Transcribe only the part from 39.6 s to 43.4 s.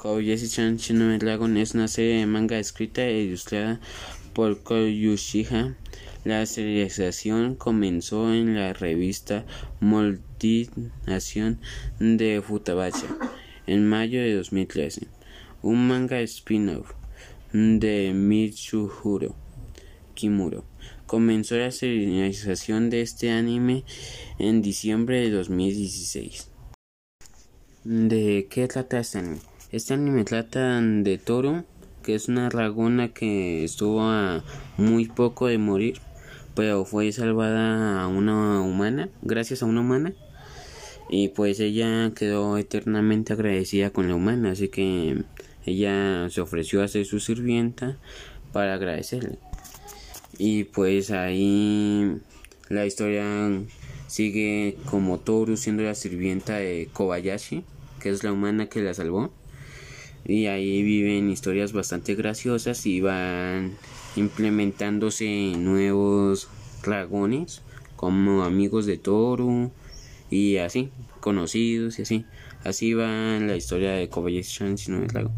a una humana. Y pues ella quedó eternamente